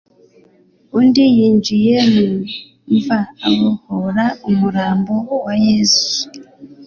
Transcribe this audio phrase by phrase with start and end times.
[0.97, 2.27] undi yinjiye mu
[2.95, 3.19] mva
[3.49, 5.13] abohora umurambo
[5.45, 6.13] wa Yesu.